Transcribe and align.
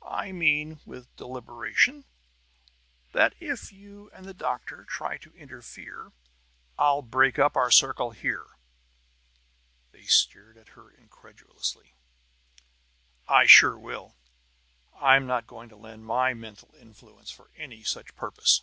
"I 0.00 0.32
mean," 0.32 0.80
with 0.86 1.14
deliberation, 1.16 2.06
"that 3.12 3.34
if 3.38 3.70
you 3.70 4.10
and 4.14 4.24
the 4.24 4.32
doctor 4.32 4.82
try 4.86 5.18
to 5.18 5.34
interfere 5.36 6.12
I'll 6.78 7.02
break 7.02 7.38
up 7.38 7.54
our 7.54 7.70
circle 7.70 8.12
here!" 8.12 8.56
They 9.92 10.04
stared 10.04 10.56
at 10.56 10.68
her 10.68 10.90
incredulously. 10.90 11.92
"I 13.28 13.44
sure 13.44 13.78
will! 13.78 14.14
I'm 14.94 15.26
not 15.26 15.46
going 15.46 15.68
to 15.68 15.76
lend 15.76 16.06
my 16.06 16.32
mental 16.32 16.74
influence 16.74 17.30
for 17.30 17.50
any 17.58 17.82
such 17.82 18.16
purpose!" 18.16 18.62